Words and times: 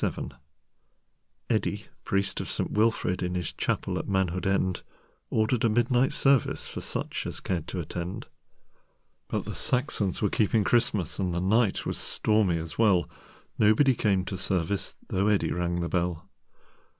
687)EDDI, 1.51 1.83
priest 2.03 2.41
of 2.41 2.49
St. 2.49 2.73
WilfridIn 2.73 3.35
his 3.35 3.51
chapel 3.51 3.99
at 3.99 4.07
Manhood 4.09 4.47
End, 4.47 4.81
Ordered 5.29 5.63
a 5.63 5.69
midnight 5.69 6.09
serviceFor 6.09 6.81
such 6.81 7.27
as 7.27 7.39
cared 7.39 7.67
to 7.67 7.79
attend. 7.79 8.25
But 9.27 9.45
the 9.45 9.53
Saxons 9.53 10.19
were 10.19 10.31
keeping 10.31 10.63
Christmas, 10.63 11.19
And 11.19 11.35
the 11.35 11.39
night 11.39 11.85
was 11.85 11.97
stormy 11.99 12.57
as 12.57 12.79
well. 12.79 13.07
Nobody 13.59 13.93
came 13.93 14.25
to 14.25 14.39
service, 14.39 14.95
Though 15.09 15.25
Eddi 15.27 15.51
rang 15.51 15.81
the 15.81 15.87
bell. 15.87 16.27